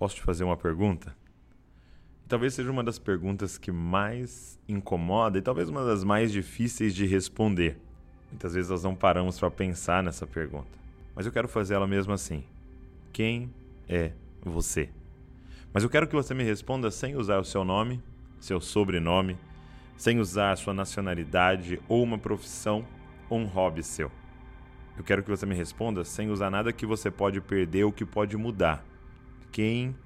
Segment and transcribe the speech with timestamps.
[0.00, 1.14] Posso te fazer uma pergunta?
[2.26, 7.04] Talvez seja uma das perguntas que mais incomoda e talvez uma das mais difíceis de
[7.04, 7.78] responder.
[8.30, 10.70] Muitas vezes nós não paramos para pensar nessa pergunta,
[11.14, 12.42] mas eu quero fazer ela mesmo assim.
[13.12, 13.52] Quem
[13.86, 14.88] é você?
[15.70, 18.02] Mas eu quero que você me responda sem usar o seu nome,
[18.40, 19.36] seu sobrenome,
[19.98, 22.86] sem usar a sua nacionalidade ou uma profissão
[23.28, 24.10] ou um hobby seu.
[24.96, 28.06] Eu quero que você me responda sem usar nada que você pode perder ou que
[28.06, 28.82] pode mudar.
[29.52, 29.96] Quem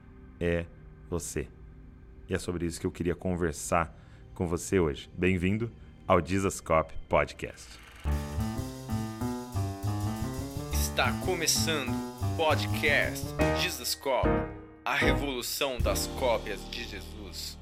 [0.41, 0.65] é
[1.11, 1.47] você?
[2.29, 3.95] E é sobre isso que eu queria conversar
[4.35, 5.11] com você hoje.
[5.13, 5.71] Bem-vindo
[6.09, 7.79] ao Jesuscope Podcast.
[10.73, 13.27] Está começando o podcast
[13.61, 14.29] Jesuscope,
[14.83, 17.59] a revolução das cópias de Jesus.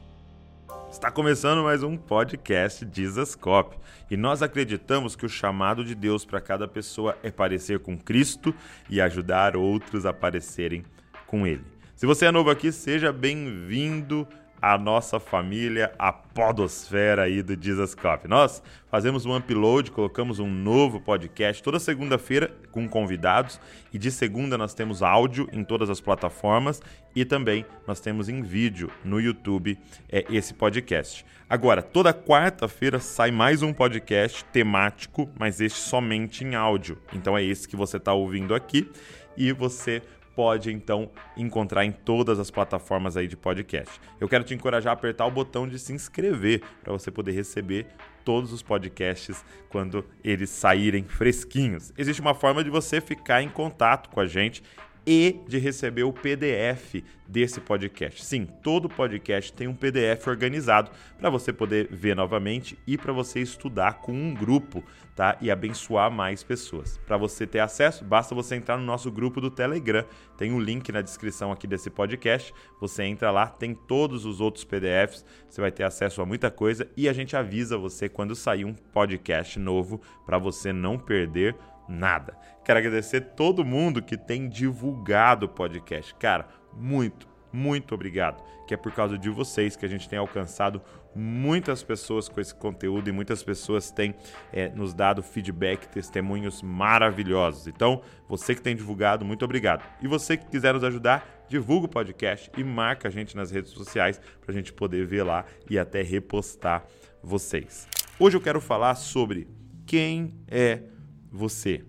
[0.89, 3.77] Está começando mais um podcast Jesuscope
[4.09, 8.55] e nós acreditamos que o chamado de Deus para cada pessoa é parecer com Cristo
[8.89, 10.85] e ajudar outros a parecerem
[11.27, 11.72] com Ele.
[11.95, 14.27] Se você é novo aqui, seja bem-vindo
[14.61, 18.27] à nossa família, a podosfera aí do Jesus Cop.
[18.27, 23.61] Nós fazemos um upload, colocamos um novo podcast toda segunda-feira com convidados
[23.93, 26.81] e de segunda nós temos áudio em todas as plataformas
[27.15, 31.25] e também nós temos em vídeo no YouTube é, esse podcast.
[31.49, 36.99] Agora, toda quarta-feira sai mais um podcast temático, mas este somente em áudio.
[37.13, 38.91] Então é esse que você está ouvindo aqui
[39.37, 40.03] e você
[40.35, 44.01] pode então encontrar em todas as plataformas aí de podcast.
[44.21, 47.87] Eu quero te encorajar a apertar o botão de se inscrever para você poder receber
[48.25, 51.93] todos os podcasts quando eles saírem fresquinhos.
[51.97, 54.63] Existe uma forma de você ficar em contato com a gente
[55.07, 58.25] e de receber o PDF desse podcast.
[58.25, 63.41] Sim, todo podcast tem um PDF organizado para você poder ver novamente e para você
[63.41, 64.85] estudar com um grupo,
[65.17, 65.37] tá?
[65.41, 66.99] E abençoar mais pessoas.
[67.07, 70.05] Para você ter acesso, basta você entrar no nosso grupo do Telegram.
[70.37, 72.53] Tem o um link na descrição aqui desse podcast.
[72.81, 76.89] Você entra lá, tem todos os outros PDFs, você vai ter acesso a muita coisa
[76.97, 81.57] e a gente avisa você quando sair um podcast novo para você não perder
[81.93, 82.37] nada.
[82.65, 86.15] Quero agradecer todo mundo que tem divulgado o podcast.
[86.15, 88.43] Cara, muito, muito obrigado.
[88.67, 90.81] Que é por causa de vocês que a gente tem alcançado
[91.15, 94.15] muitas pessoas com esse conteúdo e muitas pessoas têm
[94.53, 97.67] é, nos dado feedback, testemunhos maravilhosos.
[97.67, 99.85] Então, você que tem divulgado, muito obrigado.
[100.01, 103.73] E você que quiser nos ajudar, divulga o podcast e marca a gente nas redes
[103.73, 106.87] sociais para a gente poder ver lá e até repostar
[107.23, 107.87] vocês.
[108.19, 109.49] Hoje eu quero falar sobre
[109.85, 110.85] quem é
[111.33, 111.85] você.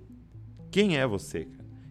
[0.72, 1.48] Quem é você?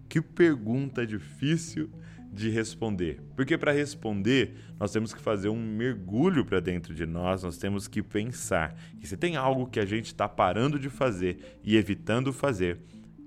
[0.09, 1.91] Que pergunta difícil
[2.33, 3.21] de responder.
[3.37, 7.87] Porque para responder, nós temos que fazer um mergulho para dentro de nós, nós temos
[7.87, 8.75] que pensar.
[9.01, 12.79] E se tem algo que a gente está parando de fazer e evitando fazer,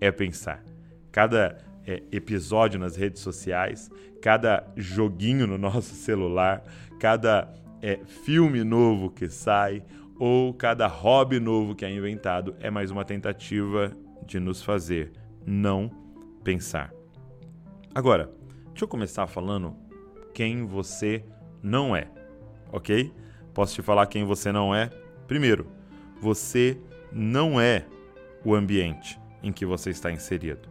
[0.01, 0.63] é pensar.
[1.11, 6.63] Cada é, episódio nas redes sociais, cada joguinho no nosso celular,
[6.99, 9.83] cada é, filme novo que sai,
[10.17, 15.11] ou cada hobby novo que é inventado é mais uma tentativa de nos fazer
[15.45, 15.89] não
[16.43, 16.93] pensar.
[17.93, 18.31] Agora,
[18.67, 19.75] deixa eu começar falando
[20.33, 21.23] quem você
[21.61, 22.09] não é,
[22.71, 23.13] ok?
[23.53, 24.89] Posso te falar quem você não é?
[25.27, 25.67] Primeiro,
[26.19, 26.77] você
[27.11, 27.85] não é
[28.43, 30.67] o ambiente em que você está inserido.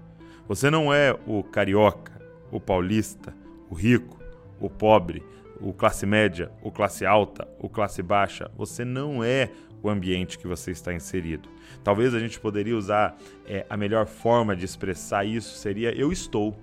[0.47, 2.12] Você não é o carioca,
[2.50, 3.34] o paulista,
[3.71, 4.19] o rico,
[4.60, 5.22] o pobre,
[5.60, 8.50] o classe média, o classe alta, o classe baixa.
[8.56, 9.50] Você não é
[9.84, 11.49] o ambiente que você está inserido.
[11.83, 16.59] Talvez a gente poderia usar é, a melhor forma de expressar isso seria eu estou.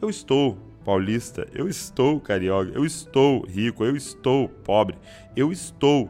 [0.00, 4.96] Eu estou paulista, eu estou carioca, eu estou rico, eu estou pobre,
[5.36, 6.08] eu estou.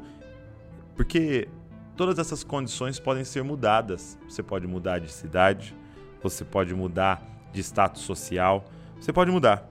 [0.94, 1.48] Porque
[1.97, 4.19] todas essas condições podem ser mudadas.
[4.28, 5.75] Você pode mudar de cidade,
[6.22, 8.65] você pode mudar de status social,
[9.00, 9.69] você pode mudar.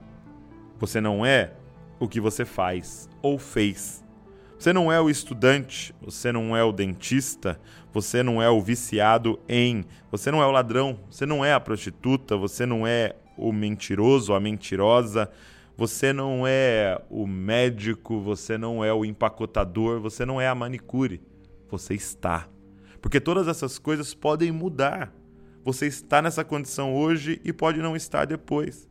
[0.78, 1.52] Você não é
[1.98, 4.04] o que você faz ou fez
[4.60, 7.58] você não é o estudante, você não é o dentista,
[7.94, 11.58] você não é o viciado em, você não é o ladrão, você não é a
[11.58, 15.30] prostituta, você não é o mentiroso, a mentirosa,
[15.78, 21.22] você não é o médico, você não é o empacotador, você não é a manicure.
[21.70, 22.46] Você está.
[23.00, 25.10] Porque todas essas coisas podem mudar.
[25.64, 28.89] Você está nessa condição hoje e pode não estar depois.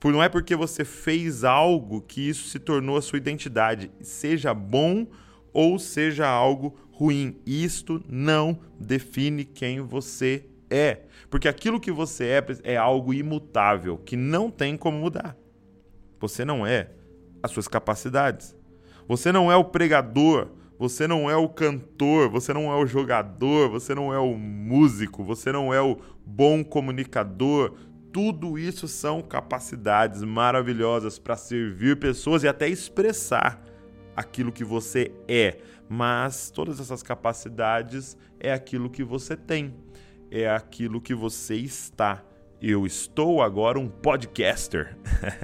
[0.00, 4.54] Por não é porque você fez algo que isso se tornou a sua identidade, seja
[4.54, 5.06] bom
[5.52, 7.36] ou seja algo ruim.
[7.44, 11.00] Isto não define quem você é,
[11.30, 15.36] porque aquilo que você é é algo imutável, que não tem como mudar.
[16.20, 16.90] Você não é
[17.42, 18.54] as suas capacidades.
[19.08, 20.48] Você não é o pregador,
[20.78, 25.24] você não é o cantor, você não é o jogador, você não é o músico,
[25.24, 27.74] você não é o bom comunicador,
[28.12, 33.62] Tudo isso são capacidades maravilhosas para servir pessoas e até expressar
[34.16, 35.58] aquilo que você é.
[35.88, 39.74] Mas todas essas capacidades é aquilo que você tem,
[40.30, 42.24] é aquilo que você está.
[42.60, 44.96] Eu estou agora um podcaster.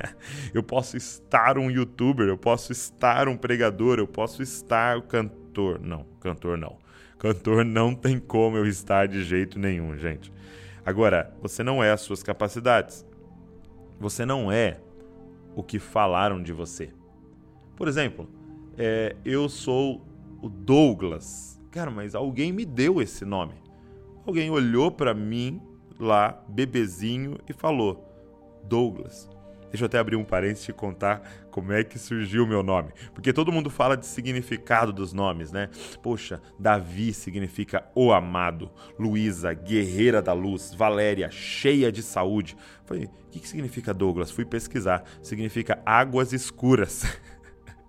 [0.53, 5.79] eu posso estar um youtuber, eu posso estar um pregador, eu posso estar cantor.
[5.81, 6.77] Não, cantor não.
[7.19, 10.33] Cantor não tem como eu estar de jeito nenhum, gente.
[10.85, 13.07] Agora, você não é as suas capacidades.
[13.99, 14.81] Você não é
[15.57, 16.91] o que falaram de você.
[17.77, 18.29] Por exemplo,
[18.77, 20.03] é, eu sou
[20.43, 21.61] o Douglas.
[21.71, 23.55] Cara, mas alguém me deu esse nome.
[24.27, 25.61] Alguém olhou para mim
[25.99, 28.05] lá, bebezinho, e falou:
[28.65, 29.29] Douglas.
[29.75, 32.93] Deixa eu até abrir um parênteses e contar como é que surgiu o meu nome.
[33.13, 35.69] Porque todo mundo fala de significado dos nomes, né?
[36.01, 42.57] Poxa, Davi significa o amado, Luísa, guerreira da luz, Valéria, cheia de saúde.
[42.85, 44.31] Falei, o que, que significa Douglas?
[44.31, 45.03] Fui pesquisar.
[45.21, 47.03] Significa águas escuras.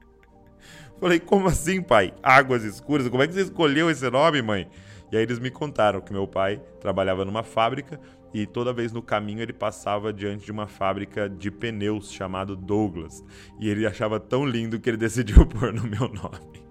[1.00, 2.16] Falei, como assim, pai?
[2.24, 3.08] Águas escuras?
[3.10, 4.68] Como é que você escolheu esse nome, mãe?
[5.12, 8.00] E aí eles me contaram que meu pai trabalhava numa fábrica
[8.36, 13.24] e toda vez no caminho ele passava diante de uma fábrica de pneus chamado Douglas.
[13.58, 16.66] E ele achava tão lindo que ele decidiu pôr no meu nome.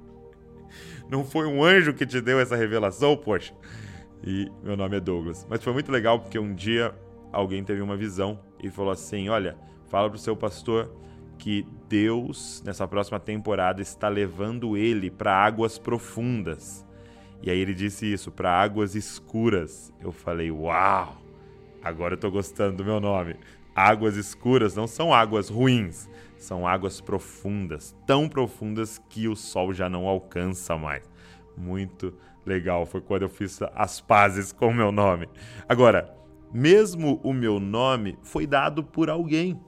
[1.09, 3.55] Não foi um anjo que te deu essa revelação, poxa?
[4.23, 5.47] E meu nome é Douglas.
[5.49, 6.95] Mas foi muito legal porque um dia
[7.33, 9.57] alguém teve uma visão e falou assim: Olha,
[9.87, 10.95] fala pro seu pastor
[11.39, 16.85] que Deus, nessa próxima temporada, está levando ele para águas profundas.
[17.43, 19.91] E aí ele disse isso, para águas escuras.
[19.99, 21.24] Eu falei: Uau!
[21.85, 23.37] Agora eu tô gostando do meu nome.
[23.75, 26.09] Águas escuras não são águas ruins,
[26.39, 31.03] são águas profundas, tão profundas que o sol já não alcança mais.
[31.55, 32.15] Muito
[32.47, 35.29] legal, foi quando eu fiz as pazes com o meu nome.
[35.69, 36.17] Agora,
[36.51, 39.61] mesmo o meu nome foi dado por alguém.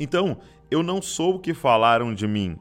[0.00, 0.38] Então,
[0.68, 2.58] eu não sou o que falaram de mim.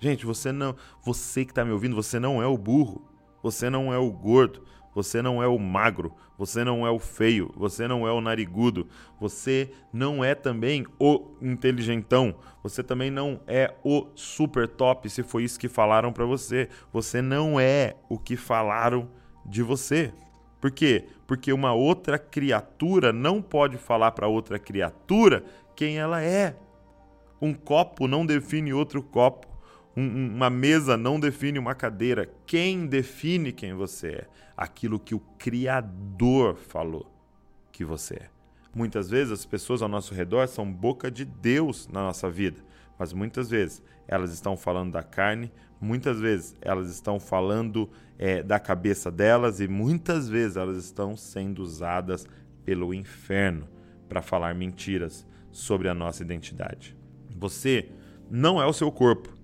[0.00, 3.06] Gente, você não, você que está me ouvindo, você não é o burro,
[3.40, 4.64] você não é o gordo,
[4.94, 8.88] você não é o magro, você não é o feio, você não é o narigudo,
[9.18, 15.44] você não é também o inteligentão, você também não é o super top, se foi
[15.44, 16.68] isso que falaram para você.
[16.92, 19.08] Você não é o que falaram
[19.44, 20.12] de você.
[20.60, 21.06] Por quê?
[21.26, 26.56] Porque uma outra criatura não pode falar para outra criatura quem ela é.
[27.40, 29.51] Um copo não define outro copo.
[29.96, 32.30] Um, uma mesa não define uma cadeira.
[32.46, 34.26] Quem define quem você é?
[34.56, 37.10] Aquilo que o Criador falou
[37.70, 38.30] que você é.
[38.74, 42.58] Muitas vezes as pessoas ao nosso redor são boca de Deus na nossa vida,
[42.98, 48.58] mas muitas vezes elas estão falando da carne, muitas vezes elas estão falando é, da
[48.58, 52.26] cabeça delas e muitas vezes elas estão sendo usadas
[52.64, 53.68] pelo inferno
[54.08, 56.96] para falar mentiras sobre a nossa identidade.
[57.36, 57.90] Você
[58.30, 59.41] não é o seu corpo.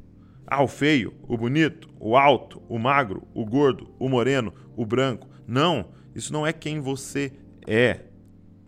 [0.51, 5.29] Ah, o feio, o bonito, o alto, o magro, o gordo, o moreno, o branco.
[5.47, 7.31] Não, isso não é quem você
[7.67, 8.01] é.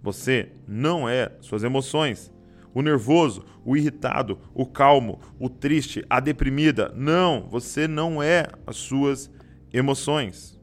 [0.02, 2.30] Você não é suas emoções.
[2.74, 6.92] O nervoso, o irritado, o calmo, o triste, a deprimida.
[6.94, 9.30] Não, você não é as suas
[9.72, 10.60] emoções.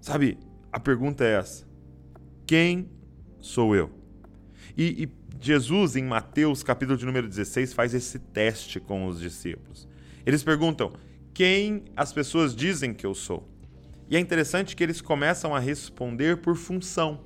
[0.00, 0.38] Sabe,
[0.72, 1.66] a pergunta é essa:
[2.46, 2.88] quem
[3.40, 3.90] sou eu?
[4.76, 5.08] E, e
[5.40, 9.88] Jesus, em Mateus, capítulo de número 16, faz esse teste com os discípulos.
[10.24, 10.92] Eles perguntam:
[11.34, 13.48] quem as pessoas dizem que eu sou?
[14.10, 17.20] E é interessante que eles começam a responder por função.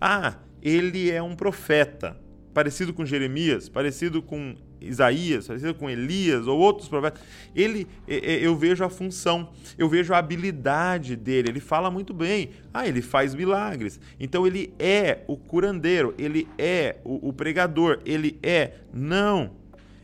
[0.00, 2.16] Ah, ele é um profeta,
[2.52, 7.20] parecido com Jeremias, parecido com Isaías, parecido com Elias ou outros profetas.
[7.54, 11.50] Ele, eu vejo a função, eu vejo a habilidade dele.
[11.50, 12.50] Ele fala muito bem.
[12.72, 14.00] Ah, ele faz milagres.
[14.18, 18.72] Então ele é o curandeiro, ele é o, pregador, ele é.
[18.92, 19.57] Não.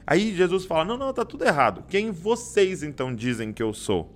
[0.06, 1.84] Aí Jesus fala: Não, não, tá tudo errado.
[1.88, 4.14] Quem vocês então dizem que eu sou?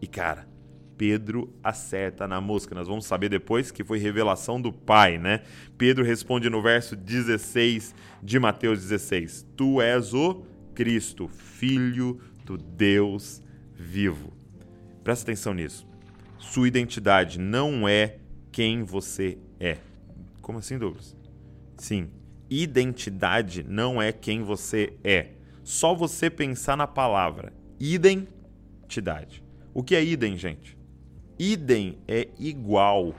[0.00, 0.48] E cara,
[0.96, 2.74] Pedro acerta na mosca.
[2.74, 5.42] Nós vamos saber depois que foi revelação do Pai, né?
[5.78, 10.42] Pedro responde no verso 16 de Mateus 16: Tu és o
[10.74, 13.42] Cristo, Filho do Deus
[13.74, 14.32] vivo.
[15.02, 15.86] Presta atenção nisso.
[16.38, 18.18] Sua identidade não é
[18.52, 19.78] quem você é.
[20.42, 21.16] Como assim, Douglas?
[21.76, 22.10] Sim,
[22.50, 25.28] identidade não é quem você é.
[25.62, 29.42] Só você pensar na palavra identidade.
[29.72, 30.76] O que é idem, gente?
[31.38, 33.14] Idem é igual.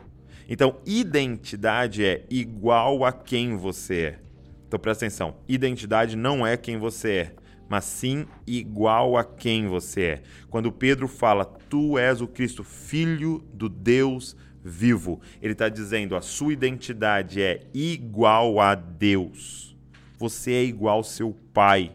[0.47, 4.19] Então, identidade é igual a quem você é.
[4.67, 7.35] Então, presta atenção: identidade não é quem você é,
[7.67, 10.21] mas sim igual a quem você é.
[10.49, 15.19] Quando Pedro fala, Tu és o Cristo, filho do Deus vivo.
[15.41, 19.75] Ele está dizendo a sua identidade é igual a Deus.
[20.17, 21.91] Você é igual ao seu pai.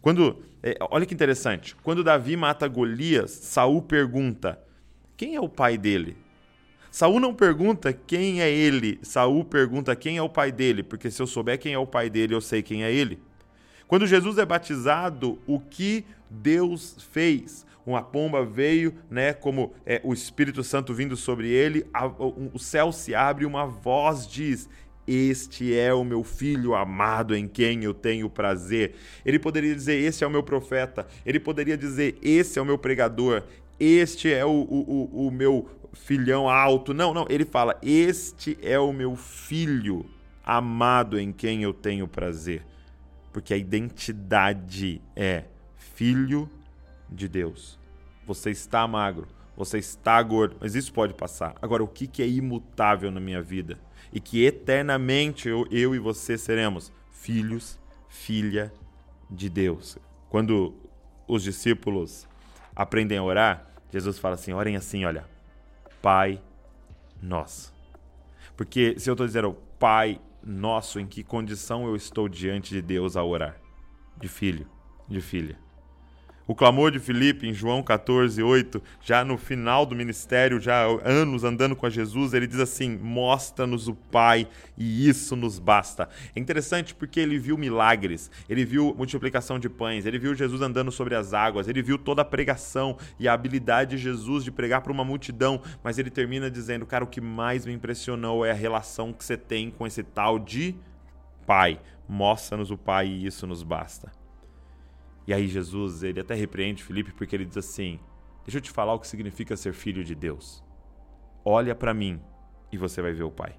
[0.00, 1.76] Quando, é, olha que interessante.
[1.82, 4.58] Quando Davi mata Golias, Saul pergunta:
[5.16, 6.16] quem é o pai dele?
[6.90, 11.22] Saul não pergunta quem é ele, Saul pergunta quem é o pai dele, porque se
[11.22, 13.20] eu souber quem é o pai dele, eu sei quem é ele.
[13.86, 17.66] Quando Jesus é batizado, o que Deus fez?
[17.84, 22.58] Uma pomba veio, né, como é, o Espírito Santo vindo sobre ele, a, o, o
[22.58, 24.68] céu se abre e uma voz diz:
[25.12, 28.94] este é o meu filho amado em quem eu tenho prazer.
[29.26, 31.04] Ele poderia dizer: Esse é o meu profeta.
[31.26, 33.42] Ele poderia dizer: Esse é o meu pregador.
[33.80, 36.94] Este é o, o, o, o meu filhão alto.
[36.94, 37.26] Não, não.
[37.28, 40.06] Ele fala: Este é o meu filho
[40.44, 42.62] amado em quem eu tenho prazer.
[43.32, 45.44] Porque a identidade é
[46.00, 46.48] filho
[47.10, 47.78] de Deus.
[48.26, 51.54] Você está magro, você está gordo, mas isso pode passar.
[51.60, 53.78] Agora, o que, é imutável na minha vida?
[54.10, 57.78] E que eternamente eu, eu e você seremos filhos,
[58.08, 58.72] filha
[59.30, 59.98] de Deus.
[60.30, 60.74] Quando
[61.28, 62.26] os discípulos
[62.74, 65.26] aprendem a orar, Jesus fala assim: orem assim, olha.
[66.00, 66.40] Pai
[67.22, 67.74] Nosso.
[68.56, 73.18] Porque se eu estou dizendo Pai Nosso, em que condição eu estou diante de Deus
[73.18, 73.60] a orar?
[74.18, 74.66] De filho,
[75.06, 75.58] de filha.
[76.50, 81.44] O clamor de Filipe em João 14, 8, já no final do ministério, já anos
[81.44, 86.08] andando com Jesus, ele diz assim: Mostra-nos o Pai e isso nos basta.
[86.34, 90.90] É interessante porque ele viu milagres, ele viu multiplicação de pães, ele viu Jesus andando
[90.90, 94.80] sobre as águas, ele viu toda a pregação e a habilidade de Jesus de pregar
[94.80, 98.54] para uma multidão, mas ele termina dizendo: Cara, o que mais me impressionou é a
[98.54, 100.74] relação que você tem com esse tal de
[101.46, 101.78] Pai.
[102.08, 104.18] Mostra-nos o Pai e isso nos basta.
[105.30, 108.00] E aí Jesus, ele até repreende Felipe porque ele diz assim:
[108.44, 110.60] "Deixa eu te falar o que significa ser filho de Deus.
[111.44, 112.20] Olha para mim
[112.72, 113.56] e você vai ver o Pai.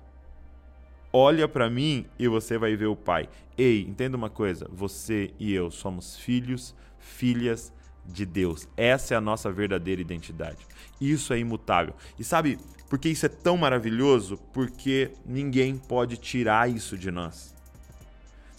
[1.13, 3.29] Olha para mim e você vai ver o Pai.
[3.57, 7.73] Ei, entenda uma coisa, você e eu somos filhos, filhas
[8.05, 8.67] de Deus.
[8.75, 10.67] Essa é a nossa verdadeira identidade.
[10.99, 11.95] Isso é imutável.
[12.19, 12.59] E sabe
[12.89, 14.35] por que isso é tão maravilhoso?
[14.51, 17.55] Porque ninguém pode tirar isso de nós.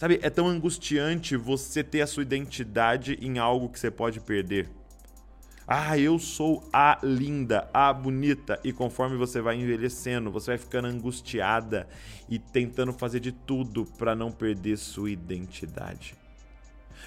[0.03, 4.69] Sabe, é tão angustiante você ter a sua identidade em algo que você pode perder.
[5.65, 8.59] Ah, eu sou a linda, a bonita.
[8.65, 11.87] E conforme você vai envelhecendo, você vai ficando angustiada
[12.27, 16.15] e tentando fazer de tudo para não perder sua identidade.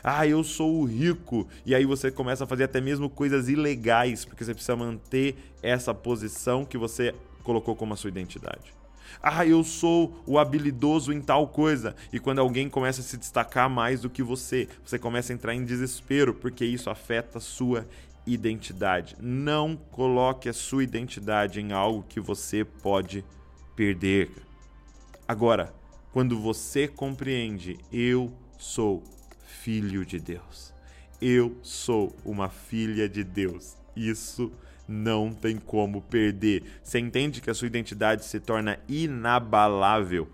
[0.02, 1.46] Ah, eu sou o rico.
[1.66, 5.92] E aí você começa a fazer até mesmo coisas ilegais, porque você precisa manter essa
[5.92, 8.74] posição que você colocou como a sua identidade.
[9.22, 11.94] Ah, eu sou o habilidoso em tal coisa.
[12.12, 15.54] E quando alguém começa a se destacar mais do que você, você começa a entrar
[15.54, 17.86] em desespero, porque isso afeta a sua
[18.26, 19.16] identidade.
[19.20, 23.24] Não coloque a sua identidade em algo que você pode
[23.76, 24.30] perder.
[25.28, 25.72] Agora,
[26.12, 29.02] quando você compreende, eu sou
[29.46, 30.72] filho de Deus.
[31.20, 33.76] Eu sou uma filha de Deus.
[33.94, 34.52] Isso
[34.88, 36.62] não tem como perder.
[36.82, 40.28] Você entende que a sua identidade se torna inabalável.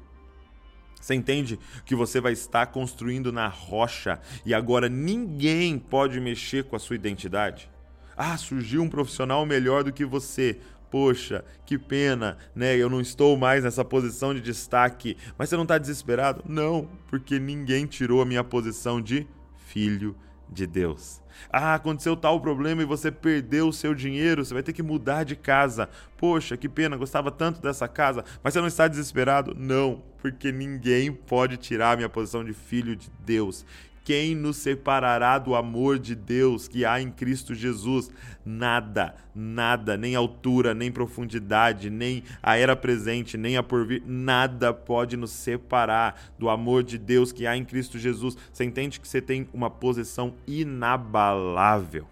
[1.01, 6.77] Você entende que você vai estar construindo na rocha e agora ninguém pode mexer com
[6.77, 7.69] a sua identidade?
[8.17, 10.61] Ah, surgiu um profissional melhor do que você.
[10.91, 12.77] Poxa, que pena, né?
[12.77, 15.17] Eu não estou mais nessa posição de destaque.
[15.37, 16.45] Mas você não está desesperado?
[16.47, 20.15] Não, porque ninguém tirou a minha posição de filho
[20.53, 21.23] de Deus.
[21.51, 25.25] Ah, aconteceu tal problema e você perdeu o seu dinheiro, você vai ter que mudar
[25.25, 25.89] de casa.
[26.17, 29.55] Poxa, que pena, gostava tanto dessa casa, mas você não está desesperado?
[29.57, 33.65] Não, porque ninguém pode tirar a minha posição de filho de Deus.
[34.05, 38.11] Quem nos separará do amor de Deus que há em Cristo Jesus?
[38.45, 45.17] Nada, nada, nem altura, nem profundidade, nem a era presente, nem a porvir, nada pode
[45.17, 48.37] nos separar do amor de Deus que há em Cristo Jesus.
[48.53, 52.09] Você entende que você tem uma posição inabalável.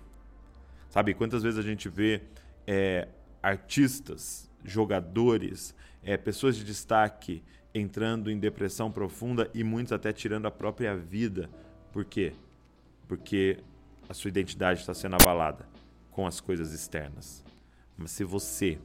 [0.90, 2.22] Sabe quantas vezes a gente vê
[2.68, 3.08] é,
[3.42, 7.42] artistas, jogadores, é, pessoas de destaque
[7.74, 11.50] entrando em depressão profunda e muitos até tirando a própria vida
[11.92, 12.32] por quê?
[13.08, 13.58] Porque
[14.08, 15.68] a sua identidade está sendo abalada
[16.10, 17.44] com as coisas externas.
[17.96, 18.78] Mas se você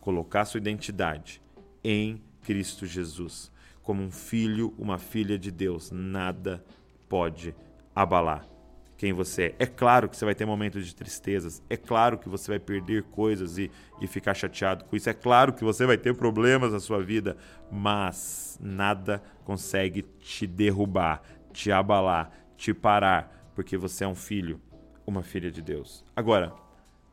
[0.00, 1.40] colocar sua identidade
[1.82, 3.50] em Cristo Jesus,
[3.82, 6.64] como um filho, uma filha de Deus, nada
[7.08, 7.54] pode
[7.94, 8.46] abalar
[8.96, 9.54] quem você é.
[9.60, 13.02] É claro que você vai ter momentos de tristezas, é claro que você vai perder
[13.04, 13.70] coisas e,
[14.00, 17.36] e ficar chateado com isso, é claro que você vai ter problemas na sua vida,
[17.70, 21.22] mas nada consegue te derrubar,
[21.52, 24.60] te abalar, te parar, porque você é um filho,
[25.06, 26.04] uma filha de Deus.
[26.14, 26.52] Agora,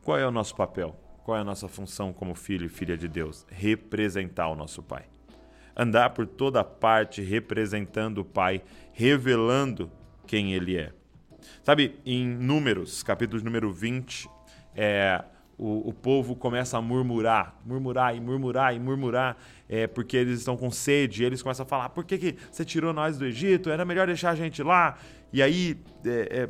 [0.02, 0.98] qual é o nosso papel?
[1.24, 3.46] qual é a nossa função como filho e filha de Deus?
[3.50, 5.06] Representar o nosso Pai.
[5.74, 9.90] Andar por toda parte representando o Pai, revelando
[10.26, 10.92] quem Ele é.
[11.62, 14.28] Sabe, em Números, capítulo número 20,
[14.76, 15.24] é,
[15.56, 19.36] o, o, povo começa a murmurar, murmurar e murmurar e murmurar,
[19.68, 21.24] é, porque eles estão com sede.
[21.24, 23.70] Eles começam a falar: por que, que você tirou nós do Egito?
[23.70, 24.98] Era melhor deixar a gente lá.
[25.32, 26.48] E aí é, é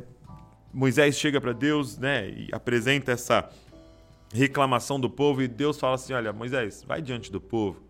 [0.73, 3.49] Moisés chega para Deus né, e apresenta essa
[4.33, 5.41] reclamação do povo.
[5.41, 7.81] E Deus fala assim: olha, Moisés, vai diante do povo,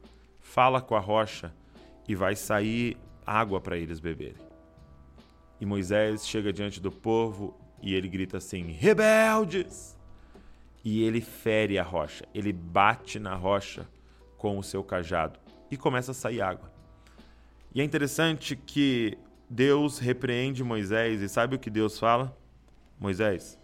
[0.42, 1.54] fala com a rocha
[2.08, 4.46] e vai sair água para eles beberem.
[5.60, 9.96] E Moisés chega diante do povo e ele grita assim: rebeldes!
[10.86, 12.26] E ele fere a rocha.
[12.32, 13.90] Ele bate na rocha
[14.38, 15.40] com o seu cajado
[15.72, 16.72] e começa a sair água.
[17.74, 19.18] E é interessante que
[19.50, 22.38] Deus repreende Moisés e sabe o que Deus fala?
[23.00, 23.60] Moisés,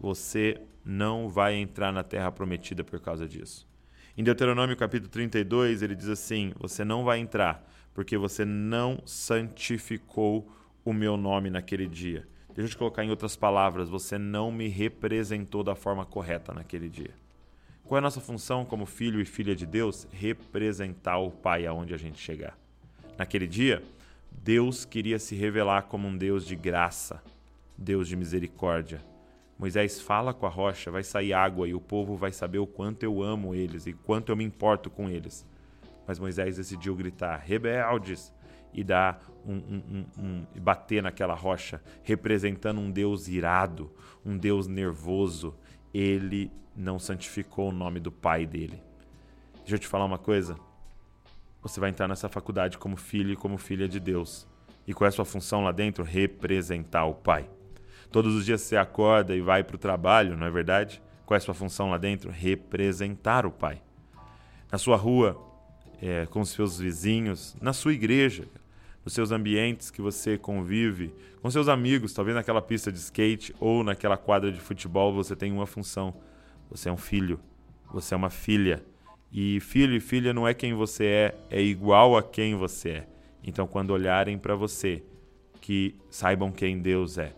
[0.00, 3.68] você não vai entrar na terra prometida por causa disso.
[4.16, 10.50] Em Deuteronômio capítulo 32, ele diz assim: Você não vai entrar, porque você não santificou
[10.84, 12.26] o meu nome naquele dia.
[12.54, 16.88] Deixa eu te colocar em outras palavras, você não me representou da forma correta naquele
[16.88, 17.10] dia.
[17.82, 20.06] Qual é a nossa função como filho e filha de Deus?
[20.12, 22.56] Representar o Pai aonde a gente chegar.
[23.18, 23.82] Naquele dia,
[24.30, 27.20] Deus queria se revelar como um Deus de graça,
[27.76, 29.02] Deus de misericórdia.
[29.58, 33.02] Moisés fala com a rocha, vai sair água e o povo vai saber o quanto
[33.02, 35.44] eu amo eles e quanto eu me importo com eles.
[36.06, 38.32] Mas Moisés decidiu gritar: rebeldes,
[38.74, 39.82] e dar um, um,
[40.18, 43.90] um, um, bater naquela rocha, representando um Deus irado,
[44.24, 45.54] um Deus nervoso.
[45.92, 48.82] Ele não santificou o nome do pai dele.
[49.58, 50.56] Deixa eu te falar uma coisa.
[51.62, 54.46] Você vai entrar nessa faculdade como filho e como filha de Deus.
[54.86, 56.04] E qual é a sua função lá dentro?
[56.04, 57.48] Representar o pai.
[58.10, 61.02] Todos os dias você acorda e vai para o trabalho, não é verdade?
[61.24, 62.30] Qual é a sua função lá dentro?
[62.30, 63.80] Representar o pai.
[64.70, 65.40] Na sua rua,
[66.02, 68.44] é, com os seus vizinhos, na sua igreja,
[69.04, 73.84] nos seus ambientes que você convive, com seus amigos, talvez naquela pista de skate ou
[73.84, 76.14] naquela quadra de futebol, você tem uma função.
[76.70, 77.38] Você é um filho,
[77.92, 78.82] você é uma filha.
[79.30, 83.08] E filho e filha não é quem você é, é igual a quem você é.
[83.42, 85.02] Então, quando olharem para você,
[85.60, 87.34] que saibam quem Deus é.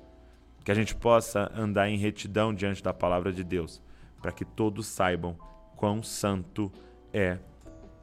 [0.64, 3.83] Que a gente possa andar em retidão diante da palavra de Deus,
[4.22, 5.37] para que todos saibam
[5.76, 6.72] quão santo
[7.12, 7.38] é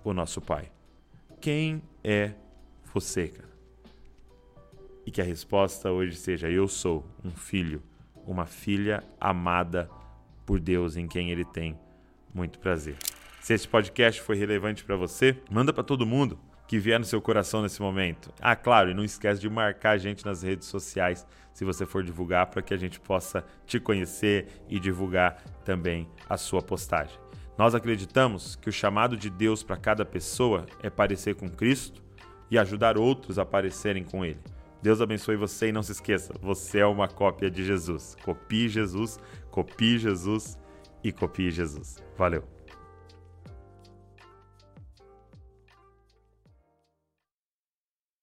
[0.03, 0.71] o nosso Pai.
[1.39, 2.31] Quem é
[2.93, 3.42] você, cara?
[5.05, 7.81] E que a resposta hoje seja: Eu sou um filho,
[8.25, 9.89] uma filha amada
[10.45, 11.77] por Deus em quem Ele tem
[12.33, 12.97] muito prazer.
[13.41, 17.21] Se esse podcast foi relevante para você, manda para todo mundo que vier no seu
[17.21, 18.33] coração nesse momento.
[18.41, 22.03] Ah, claro, e não esquece de marcar a gente nas redes sociais se você for
[22.03, 27.19] divulgar para que a gente possa te conhecer e divulgar também a sua postagem.
[27.57, 32.01] Nós acreditamos que o chamado de Deus para cada pessoa é parecer com Cristo
[32.49, 34.39] e ajudar outros a parecerem com Ele.
[34.83, 38.17] Deus abençoe você e não se esqueça, você é uma cópia de Jesus.
[38.21, 39.17] Copie Jesus,
[39.49, 40.59] copie Jesus
[41.01, 42.03] e copie Jesus.
[42.17, 42.52] Valeu!